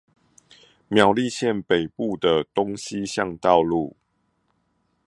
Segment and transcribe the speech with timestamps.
[0.87, 3.95] 苗栗縣北部的東西向道路